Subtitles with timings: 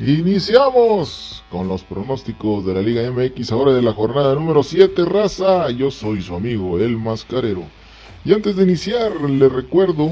[0.00, 5.68] Iniciamos con los pronósticos de la Liga MX ahora de la jornada número 7, raza.
[5.72, 7.64] Yo soy su amigo, el mascarero.
[8.24, 10.10] Y antes de iniciar, les recuerdo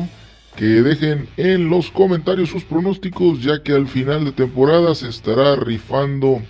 [0.57, 5.55] que dejen en los comentarios sus pronósticos, ya que al final de temporada se estará
[5.55, 6.43] rifando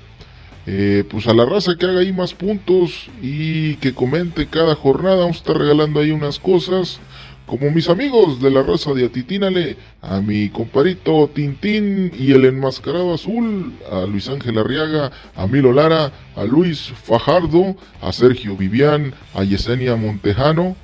[0.65, 5.17] eh, pues a la raza que haga ahí más puntos y que comente cada jornada.
[5.17, 7.01] Vamos a estar regalando ahí unas cosas.
[7.47, 13.15] Como mis amigos de la raza de Atitínale, a mi comparito Tintín y el enmascarado
[13.15, 19.45] azul, a Luis Ángel Arriaga, a Milo Lara, a Luis Fajardo, a Sergio Vivian, a
[19.45, 20.75] Yesenia Montejano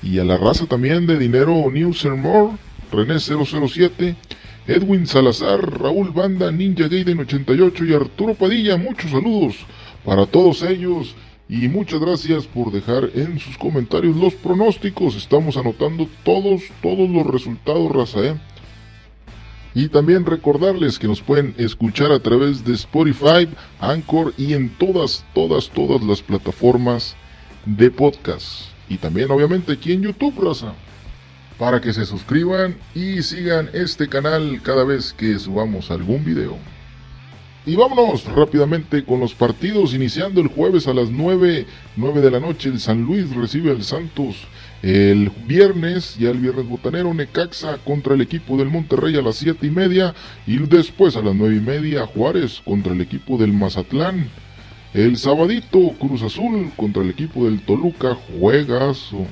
[0.00, 2.52] y a la raza también de Dinero News and More,
[2.92, 4.14] René 007,
[4.68, 8.76] Edwin Salazar, Raúl Banda, Ninja Gaiden 88 y Arturo Padilla.
[8.76, 9.56] Muchos saludos
[10.04, 11.16] para todos ellos
[11.52, 15.16] y muchas gracias por dejar en sus comentarios los pronósticos.
[15.16, 18.40] Estamos anotando todos, todos los resultados, raza, ¿eh?
[19.74, 23.46] Y también recordarles que nos pueden escuchar a través de Spotify,
[23.80, 27.16] Anchor y en todas, todas, todas las plataformas
[27.66, 28.70] de podcast.
[28.88, 30.72] Y también obviamente aquí en YouTube, raza.
[31.58, 36.56] Para que se suscriban y sigan este canal cada vez que subamos algún video.
[37.64, 42.40] Y vámonos rápidamente con los partidos, iniciando el jueves a las 9, 9 de la
[42.40, 44.36] noche, el San Luis recibe al Santos.
[44.82, 49.64] El viernes, ya el viernes botanero, Necaxa contra el equipo del Monterrey a las 7
[49.64, 50.12] y media.
[50.44, 54.28] Y después a las 9 y media, Juárez contra el equipo del Mazatlán.
[54.92, 59.24] El sabadito, Cruz Azul contra el equipo del Toluca, juegazo.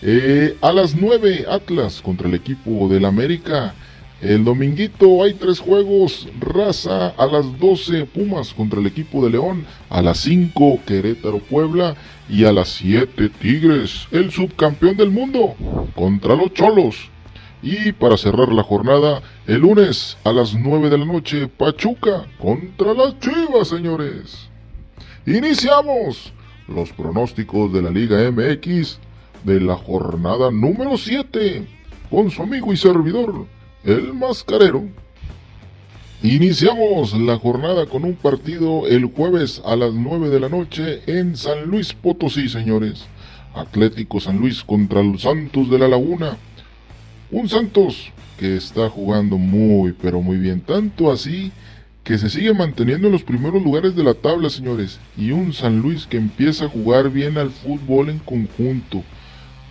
[0.00, 3.74] Eh, a las 9, Atlas contra el equipo del América.
[4.22, 9.66] El dominguito hay tres juegos, raza a las 12 Pumas contra el equipo de León,
[9.90, 11.96] a las 5 Querétaro Puebla
[12.28, 15.56] y a las 7 Tigres, el subcampeón del mundo,
[15.96, 17.10] contra los Cholos.
[17.64, 22.94] Y para cerrar la jornada, el lunes a las 9 de la noche, Pachuca contra
[22.94, 24.48] las Chivas, señores.
[25.26, 26.32] Iniciamos
[26.68, 29.00] los pronósticos de la Liga MX
[29.42, 31.66] de la jornada número 7
[32.08, 33.46] con su amigo y servidor
[33.84, 34.84] el mascarero.
[36.22, 41.36] Iniciamos la jornada con un partido el jueves a las 9 de la noche en
[41.36, 43.06] San Luis Potosí, señores.
[43.54, 46.36] Atlético San Luis contra los Santos de la Laguna.
[47.32, 50.60] Un Santos que está jugando muy, pero muy bien.
[50.60, 51.50] Tanto así
[52.04, 55.00] que se sigue manteniendo en los primeros lugares de la tabla, señores.
[55.16, 59.02] Y un San Luis que empieza a jugar bien al fútbol en conjunto.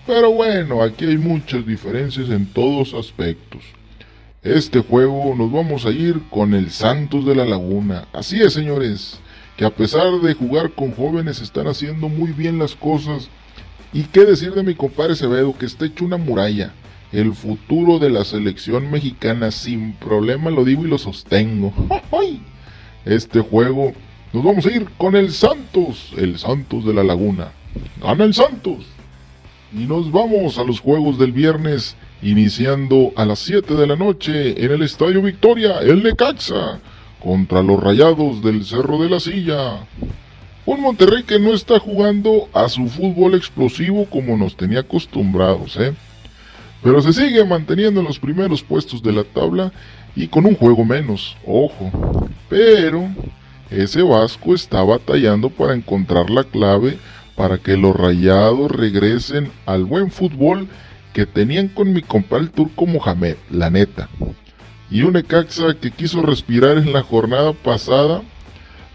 [0.06, 3.62] Pero bueno, aquí hay muchas diferencias en todos aspectos.
[4.44, 8.08] Este juego nos vamos a ir con el Santos de la Laguna.
[8.12, 9.20] Así es, señores,
[9.56, 13.30] que a pesar de jugar con jóvenes están haciendo muy bien las cosas.
[13.94, 16.74] Y qué decir de mi compadre Acevedo, que está hecho una muralla.
[17.12, 21.72] El futuro de la selección mexicana sin problema lo digo y lo sostengo.
[23.06, 23.94] Este juego
[24.34, 27.52] nos vamos a ir con el Santos, el Santos de la Laguna.
[28.02, 28.88] Gana el Santos.
[29.72, 34.64] Y nos vamos a los juegos del viernes iniciando a las 7 de la noche
[34.64, 36.80] en el Estadio Victoria, el Necaxa,
[37.22, 39.80] contra los Rayados del Cerro de la Silla.
[40.66, 45.94] Un Monterrey que no está jugando a su fútbol explosivo como nos tenía acostumbrados, ¿eh?
[46.84, 49.72] Pero se sigue manteniendo en los primeros puestos de la tabla
[50.16, 51.92] y con un juego menos, ojo.
[52.50, 53.08] Pero
[53.70, 56.98] ese Vasco está batallando para encontrar la clave
[57.36, 60.68] para que los Rayados regresen al buen fútbol
[61.14, 64.10] que tenían con mi compadre el turco Mohamed, la neta.
[64.90, 68.22] Y un Ecaxa que quiso respirar en la jornada pasada,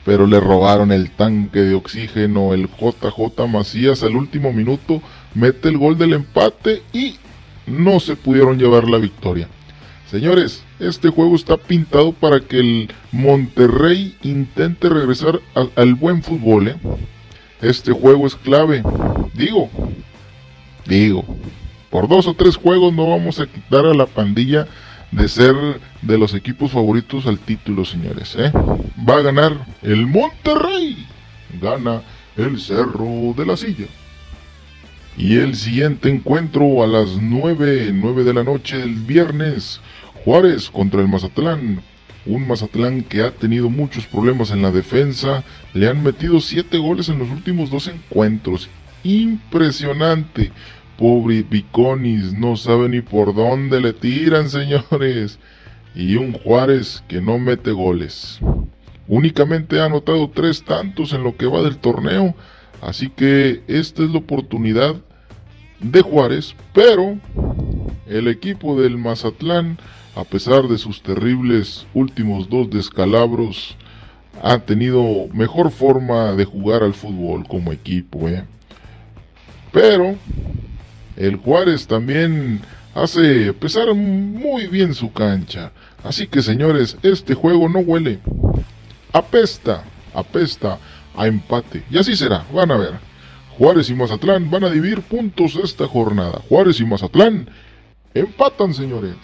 [0.04, 5.02] pero le robaron el tanque de oxígeno, el JJ Macías al último minuto,
[5.34, 7.16] mete el gol del empate y
[7.66, 9.48] no se pudieron llevar la victoria.
[10.10, 15.40] Señores, este juego está pintado para que el Monterrey intente regresar
[15.74, 16.68] al buen fútbol.
[16.68, 16.76] ¿eh?
[17.60, 18.82] Este juego es clave.
[19.34, 19.68] Digo,
[20.86, 21.24] digo,
[21.96, 24.66] por dos o tres juegos no vamos a quitar a la pandilla
[25.12, 25.54] de ser
[26.02, 28.36] de los equipos favoritos al título, señores.
[28.38, 28.52] ¿eh?
[29.08, 31.06] Va a ganar el Monterrey.
[31.58, 32.02] Gana
[32.36, 33.86] el Cerro de la Silla.
[35.16, 39.80] Y el siguiente encuentro a las 9, 9 de la noche del viernes.
[40.22, 41.80] Juárez contra el Mazatlán.
[42.26, 45.44] Un Mazatlán que ha tenido muchos problemas en la defensa.
[45.72, 48.68] Le han metido 7 goles en los últimos dos encuentros.
[49.02, 50.52] Impresionante.
[50.98, 55.38] Pobre Viconis, no sabe ni por dónde le tiran, señores.
[55.94, 58.38] Y un Juárez que no mete goles.
[59.08, 62.34] Únicamente ha anotado tres tantos en lo que va del torneo.
[62.80, 64.96] Así que esta es la oportunidad
[65.80, 66.54] de Juárez.
[66.72, 67.18] Pero
[68.06, 69.78] el equipo del Mazatlán
[70.16, 73.76] a pesar de sus terribles últimos dos descalabros,
[74.42, 78.26] ha tenido mejor forma de jugar al fútbol como equipo.
[78.26, 78.44] ¿eh?
[79.72, 80.16] Pero
[81.16, 82.60] el Juárez también
[82.94, 85.72] hace pesar muy bien su cancha.
[86.02, 88.20] Así que señores, este juego no huele.
[89.12, 89.84] Apesta,
[90.14, 90.78] apesta
[91.16, 91.82] a empate.
[91.90, 92.94] Y así será, van a ver.
[93.58, 96.42] Juárez y Mazatlán van a dividir puntos esta jornada.
[96.48, 97.48] Juárez y Mazatlán
[98.12, 99.16] empatan, señores.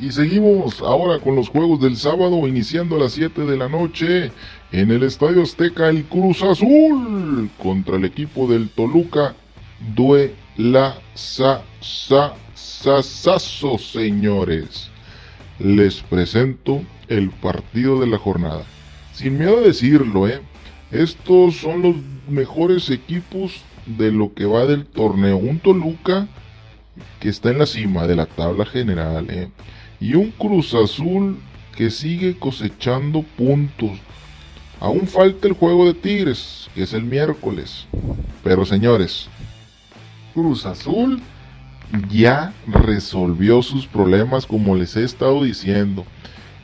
[0.00, 4.32] Y seguimos ahora con los juegos del sábado, iniciando a las 7 de la noche
[4.72, 9.34] en el Estadio Azteca, el Cruz Azul contra el equipo del Toluca.
[9.94, 13.38] Duela sa sa sa
[13.78, 14.90] señores.
[15.58, 18.64] Les presento el partido de la jornada.
[19.12, 20.40] Sin miedo a decirlo, eh.
[20.90, 21.96] Estos son los
[22.28, 25.36] mejores equipos de lo que va del torneo.
[25.36, 26.28] Un Toluca
[27.20, 29.48] que está en la cima de la tabla general, eh
[30.02, 31.38] y un Cruz Azul
[31.76, 33.92] que sigue cosechando puntos.
[34.80, 37.86] Aún falta el juego de Tigres, que es el miércoles.
[38.42, 39.28] Pero señores,
[40.32, 41.20] Cruz Azul
[42.10, 46.04] ya resolvió sus problemas como les he estado diciendo.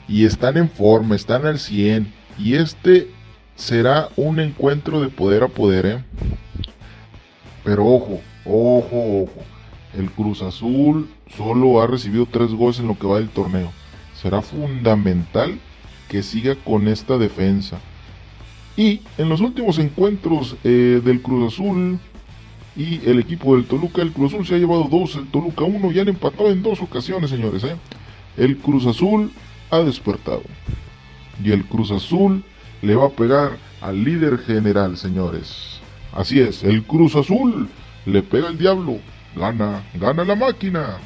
[0.09, 2.13] Y están en forma, están al 100.
[2.39, 3.11] Y este
[3.57, 5.87] será un encuentro de poder a poder.
[5.87, 6.05] ¿eh?
[7.65, 9.43] Pero ojo, ojo, ojo.
[9.97, 13.73] El Cruz Azul solo ha recibido tres goles en lo que va del torneo.
[14.21, 15.59] Será fundamental
[16.09, 17.79] que siga con esta defensa.
[18.77, 21.99] Y en los últimos encuentros eh, del Cruz Azul
[22.79, 25.91] y el equipo del Toluca, el Cruz Azul se ha llevado dos, el Toluca uno
[25.91, 27.65] y han empatado en dos ocasiones, señores.
[27.65, 27.75] ¿eh?
[28.37, 29.33] El Cruz Azul
[29.71, 30.43] ha despertado.
[31.45, 32.45] Y el Cruz Azul
[32.81, 35.81] le va a pegar al líder general, señores.
[36.13, 37.69] Así es, el Cruz Azul
[38.07, 38.99] le pega al diablo
[39.35, 40.99] Gana, gana la máquina.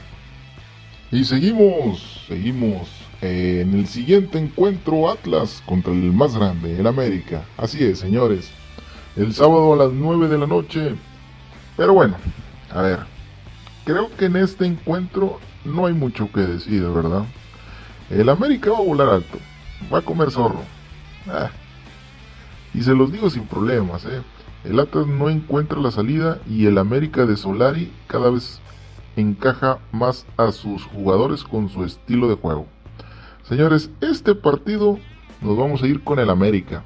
[1.10, 2.88] Y seguimos, seguimos
[3.20, 7.44] en el siguiente encuentro Atlas contra el más grande, el América.
[7.56, 8.50] Así es, señores.
[9.16, 10.94] El sábado a las 9 de la noche.
[11.76, 12.16] Pero bueno,
[12.70, 13.00] a ver.
[13.84, 17.24] Creo que en este encuentro no hay mucho que decir, ¿verdad?
[18.10, 19.38] El América va a volar alto.
[19.92, 20.62] Va a comer zorro.
[21.28, 21.50] Ah.
[22.74, 24.22] Y se los digo sin problemas, ¿eh?
[24.64, 28.60] El Atlas no encuentra la salida y el América de Solari cada vez
[29.16, 32.66] encaja más a sus jugadores con su estilo de juego.
[33.42, 34.98] Señores, este partido
[35.40, 36.84] nos vamos a ir con el América.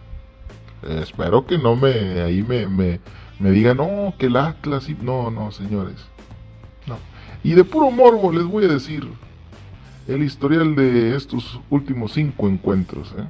[0.83, 3.01] espero que no me ahí me, me,
[3.39, 4.89] me digan, no, que el Atlas.
[5.03, 5.97] No, no, señores.
[6.87, 6.99] No.
[7.43, 9.07] Y de puro morbo les voy a decir
[10.09, 13.15] el historial de estos últimos cinco encuentros.
[13.19, 13.25] ¿eh?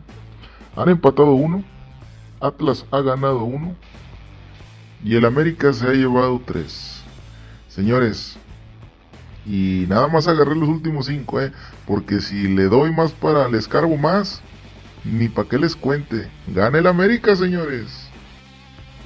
[0.77, 1.65] Han empatado uno,
[2.41, 3.75] Atlas ha ganado uno
[5.03, 7.03] y el América se ha llevado tres.
[7.69, 8.39] Señores,
[9.45, 11.53] y nada más agarré los últimos cinco, ¿eh?
[11.87, 14.41] Porque si le doy más para, les cargo más,
[15.05, 16.29] ni para qué les cuente.
[16.49, 18.06] Gana el América, señores.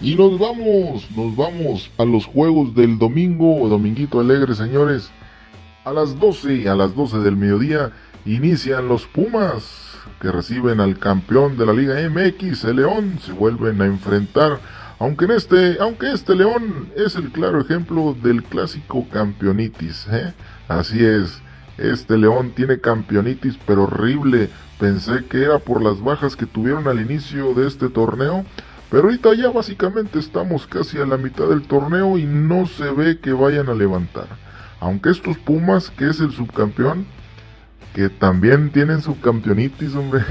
[0.00, 5.10] Y nos vamos, nos vamos a los juegos del domingo, dominguito alegre, señores.
[5.84, 7.92] A las 12, a las 12 del mediodía,
[8.24, 13.18] inician los Pumas, que reciben al campeón de la Liga MX, el León.
[13.20, 14.60] Se vuelven a enfrentar
[15.00, 20.06] aunque, en este, aunque este León es el claro ejemplo del clásico campeonitis.
[20.10, 20.34] ¿eh?
[20.68, 21.40] Así es,
[21.78, 24.50] este León tiene campeonitis, pero horrible.
[24.78, 28.44] Pensé que era por las bajas que tuvieron al inicio de este torneo.
[28.90, 33.18] Pero ahorita ya básicamente estamos casi a la mitad del torneo y no se ve
[33.18, 34.26] que vayan a levantar.
[34.80, 37.06] Aunque estos Pumas, que es el subcampeón,
[37.94, 40.24] que también tienen subcampeonitis, hombre,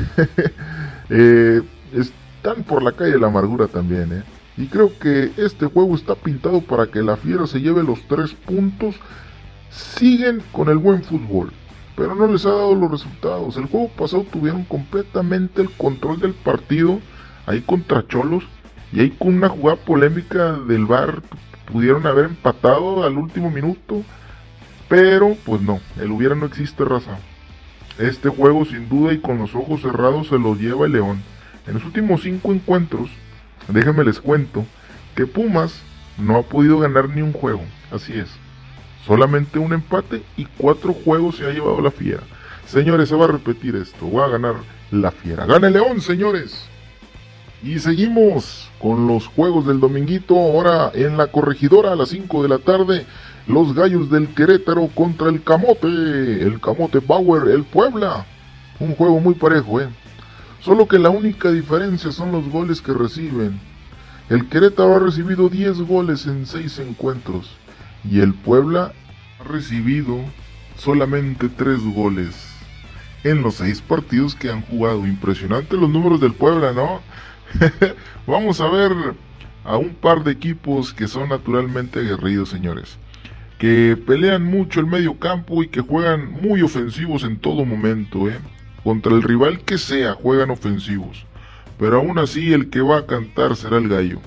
[1.10, 1.62] eh,
[1.94, 4.24] están por la calle de la amargura también, ¿eh?
[4.58, 8.34] Y creo que este juego está pintado para que la Fiera se lleve los tres
[8.34, 8.96] puntos.
[9.70, 11.54] Siguen con el buen fútbol,
[11.96, 13.56] pero no les ha dado los resultados.
[13.56, 17.00] El juego pasado tuvieron completamente el control del partido
[17.46, 18.44] ahí contra Cholos
[18.92, 21.22] y ahí con una jugada polémica del VAR
[21.72, 24.04] pudieron haber empatado al último minuto.
[24.88, 27.20] Pero pues no, el hubiera no existe raza.
[28.00, 31.22] Este juego sin duda y con los ojos cerrados se lo lleva el León.
[31.68, 33.10] En los últimos cinco encuentros
[33.70, 34.66] Déjenme les cuento
[35.16, 35.82] que Pumas
[36.18, 37.62] no ha podido ganar ni un juego.
[37.92, 38.30] Así es.
[39.06, 42.24] Solamente un empate y cuatro juegos se ha llevado la fiera.
[42.66, 44.12] Señores, se va a repetir esto.
[44.12, 44.56] Va a ganar
[44.92, 45.46] la fiera.
[45.46, 46.68] Gana el León, señores.
[47.62, 50.36] Y seguimos con los juegos del dominguito.
[50.38, 53.06] Ahora en la corregidora a las 5 de la tarde.
[53.48, 55.88] Los gallos del Querétaro contra el Camote.
[55.88, 58.26] El Camote Power, el Puebla.
[58.80, 59.90] Un juego muy parejo, ¿eh?
[60.62, 63.60] Solo que la única diferencia son los goles que reciben.
[64.30, 67.50] El Querétaro ha recibido 10 goles en 6 encuentros
[68.10, 68.94] y el Puebla
[69.40, 70.18] ha recibido
[70.78, 72.46] solamente 3 goles.
[73.24, 75.06] en los seis partidos que han jugado.
[75.06, 77.02] Impresionante los números del Puebla, ¿no?
[78.28, 78.92] Vamos a ver
[79.64, 82.98] a un par de equipos que son naturalmente aguerridos, señores.
[83.58, 88.40] Que pelean mucho el medio campo y que juegan muy ofensivos en todo momento, ¿eh?
[88.84, 91.26] Contra el rival que sea, juegan ofensivos.
[91.78, 94.20] Pero aún así el que va a cantar será el gallo.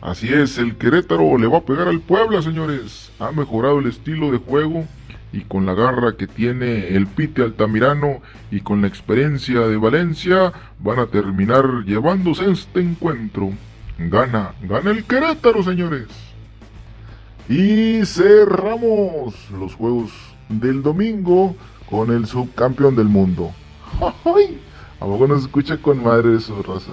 [0.00, 3.10] Así es, el Querétaro le va a pegar al Puebla, señores.
[3.18, 4.84] Ha mejorado el estilo de juego
[5.32, 10.52] y con la garra que tiene el Pite Altamirano y con la experiencia de Valencia
[10.78, 13.50] van a terminar llevándose este encuentro.
[13.98, 16.06] Gana, gana el Querétaro, señores.
[17.48, 20.10] Y cerramos los juegos
[20.48, 21.56] del domingo
[21.88, 23.52] con el subcampeón del mundo.
[24.24, 24.60] ¡Ay!
[25.00, 26.92] ¿A poco nos escucha con madre su raza?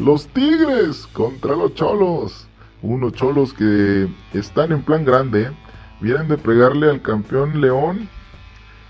[0.00, 2.46] Los Tigres contra los Cholos.
[2.80, 5.50] Unos Cholos que están en plan grande.
[6.00, 8.08] Vienen de pregarle al campeón León.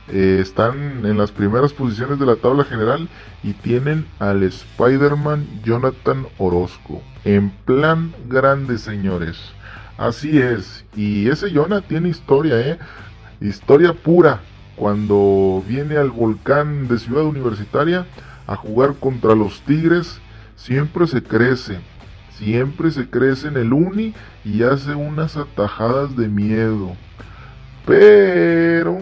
[0.07, 3.09] Eh, están en las primeras posiciones de la tabla general
[3.43, 7.02] y tienen al Spider-Man Jonathan Orozco.
[7.25, 9.37] En plan grande, señores.
[9.99, 10.85] Así es.
[10.95, 12.79] Y ese Jonah tiene historia, ¿eh?
[13.40, 14.43] Historia pura
[14.76, 18.07] cuando viene al volcán de Ciudad Universitaria
[18.47, 20.21] a jugar contra los Tigres,
[20.61, 21.79] siempre se crece,
[22.37, 24.14] siempre se crece en el uni
[24.45, 26.95] y hace unas atajadas de miedo.
[27.87, 28.99] Pero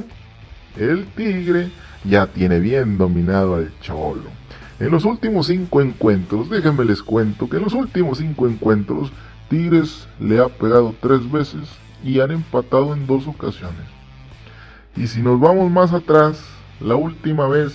[0.77, 1.71] el Tigre
[2.05, 4.31] ya tiene bien dominado al Cholo.
[4.79, 9.11] En los últimos cinco encuentros, déjenme les cuento que en los últimos cinco encuentros,
[9.51, 11.69] Tigres le ha pegado tres veces
[12.05, 13.87] y han empatado en dos ocasiones.
[14.97, 16.45] Y si nos vamos más atrás,
[16.81, 17.75] la última vez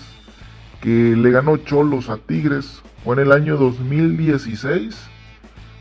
[0.79, 4.95] que le ganó Cholos a Tigres fue en el año 2016,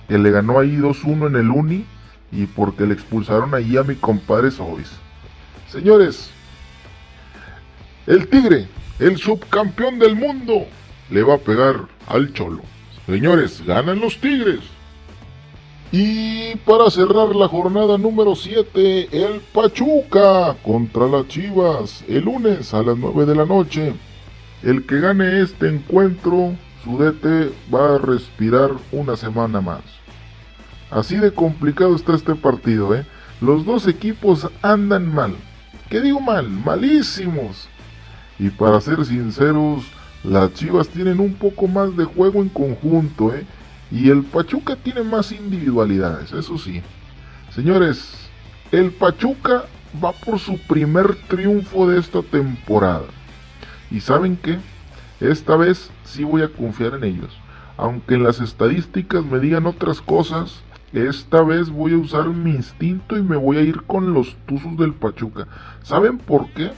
[0.09, 1.85] que le ganó ahí 2-1 en el Uni
[2.31, 4.91] y porque le expulsaron ahí a mi compadre Sois.
[5.69, 6.31] Señores,
[8.07, 8.67] el Tigre,
[8.99, 10.67] el subcampeón del mundo,
[11.11, 11.77] le va a pegar
[12.07, 12.63] al Cholo.
[13.07, 14.61] Señores, ganan los Tigres.
[15.93, 22.83] Y para cerrar la jornada número 7, el Pachuca contra las Chivas, el lunes a
[22.83, 23.93] las 9 de la noche.
[24.63, 29.83] El que gane este encuentro, su DT va a respirar una semana más.
[30.91, 33.07] Así de complicado está este partido, ¿eh?
[33.41, 35.35] Los dos equipos andan mal.
[35.89, 36.49] ¿Qué digo mal?
[36.49, 37.69] Malísimos.
[38.39, 39.85] Y para ser sinceros,
[40.25, 43.45] las Chivas tienen un poco más de juego en conjunto, ¿eh?
[43.91, 46.83] Y el Pachuca tiene más individualidades, eso sí.
[47.55, 48.15] Señores,
[48.71, 49.65] el Pachuca
[50.03, 53.05] va por su primer triunfo de esta temporada.
[53.91, 54.59] Y saben qué?
[55.23, 57.39] Esta vez sí voy a confiar en ellos.
[57.77, 60.63] Aunque las estadísticas me digan otras cosas,
[60.93, 64.77] esta vez voy a usar mi instinto y me voy a ir con los Tuzos
[64.77, 65.47] del Pachuca.
[65.83, 66.73] ¿Saben por qué?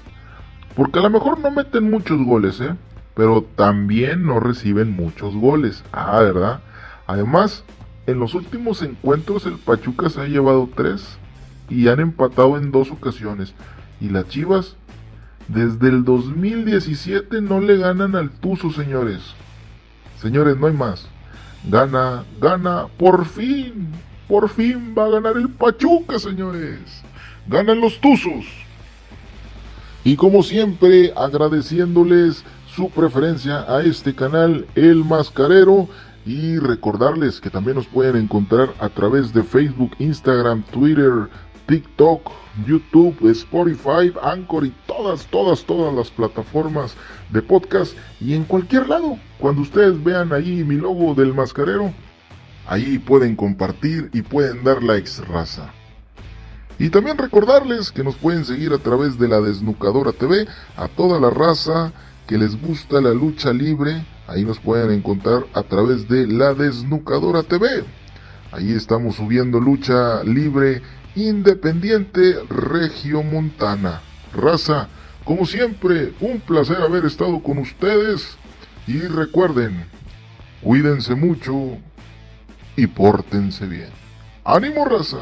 [0.76, 2.76] Porque a lo mejor no meten muchos goles, ¿eh?
[3.14, 5.82] Pero también no reciben muchos goles.
[5.90, 6.60] Ah, ¿verdad?
[7.06, 7.64] Además,
[8.06, 11.16] en los últimos encuentros el Pachuca se ha llevado tres
[11.70, 13.54] y han empatado en dos ocasiones.
[14.02, 14.76] Y las Chivas,
[15.48, 19.20] desde el 2017 no le ganan al Tuzo, señores.
[20.20, 21.06] Señores, no hay más.
[21.68, 23.88] Gana, gana, por fin,
[24.28, 26.78] por fin va a ganar el Pachuca, señores.
[27.46, 28.46] Ganan los Tuzos.
[30.02, 35.88] Y como siempre, agradeciéndoles su preferencia a este canal, El Mascarero
[36.26, 41.28] y recordarles que también nos pueden encontrar a través de Facebook, Instagram, Twitter,
[41.66, 42.30] TikTok,
[42.66, 46.94] YouTube, Spotify, Anchor y todas, todas, todas las plataformas
[47.30, 49.18] de podcast y en cualquier lado.
[49.38, 51.92] Cuando ustedes vean ahí mi logo del mascarero,
[52.66, 55.72] ahí pueden compartir y pueden dar likes raza.
[56.78, 61.20] Y también recordarles que nos pueden seguir a través de la Desnucadora TV a toda
[61.20, 61.92] la raza
[62.26, 67.42] que les gusta la lucha libre Ahí nos pueden encontrar a través de La Desnucadora
[67.42, 67.84] TV.
[68.52, 70.80] Ahí estamos subiendo lucha libre
[71.14, 74.00] independiente Regio Montana.
[74.32, 74.88] Raza,
[75.24, 78.36] como siempre, un placer haber estado con ustedes.
[78.86, 79.86] Y recuerden,
[80.62, 81.78] cuídense mucho
[82.76, 83.90] y pórtense bien.
[84.44, 85.18] ¡Ánimo, raza!